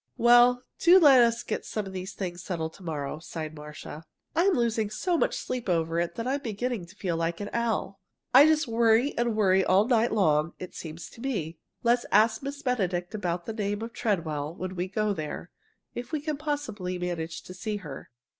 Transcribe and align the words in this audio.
"Well, 0.17 0.63
do 0.79 0.97
let's 0.99 1.43
get 1.43 1.63
some 1.63 1.85
of 1.85 1.93
these 1.93 2.13
things 2.13 2.41
settled 2.41 2.73
to 2.73 2.83
morrow," 2.83 3.19
sighed 3.19 3.53
Marcia. 3.53 4.03
"I'm 4.35 4.53
losing 4.53 4.89
so 4.89 5.15
much 5.15 5.35
sleep 5.37 5.69
over 5.69 5.99
it 5.99 6.15
that 6.15 6.25
I'm 6.25 6.39
beginning 6.41 6.87
to 6.87 6.95
feel 6.95 7.15
like 7.15 7.39
an 7.39 7.51
owl. 7.53 7.99
I 8.33 8.47
just 8.47 8.67
worry 8.67 9.15
and 9.15 9.35
worry 9.35 9.63
all 9.63 9.87
night 9.87 10.11
long 10.11 10.53
it 10.57 10.73
seems 10.73 11.07
to 11.11 11.21
me. 11.21 11.59
Let's 11.83 12.07
ask 12.11 12.41
Miss 12.41 12.63
Benedict 12.63 13.13
about 13.13 13.45
the 13.45 13.53
name 13.53 13.83
of 13.83 13.93
Treadwell 13.93 14.55
when 14.55 14.75
we 14.75 14.87
go 14.87 15.13
there, 15.13 15.51
if 15.93 16.11
we 16.11 16.19
can 16.19 16.35
possibly 16.35 16.97
manage 16.97 17.43
to 17.43 17.53
see 17.53 17.75
her." 17.77 18.09